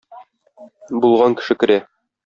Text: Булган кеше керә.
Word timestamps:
Булган 1.05 1.39
кеше 1.43 1.61
керә. 1.65 1.81